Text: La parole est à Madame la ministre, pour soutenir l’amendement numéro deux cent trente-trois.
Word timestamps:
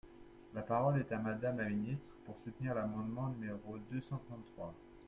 La 0.55 0.63
parole 0.63 0.97
est 0.99 1.11
à 1.11 1.19
Madame 1.19 1.59
la 1.59 1.69
ministre, 1.69 2.07
pour 2.25 2.35
soutenir 2.39 2.73
l’amendement 2.73 3.27
numéro 3.29 3.77
deux 3.91 4.01
cent 4.01 4.17
trente-trois. 4.27 4.73